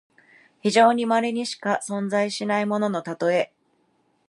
[0.63, 3.53] 非常にまれにしか存在しないもののたとえ。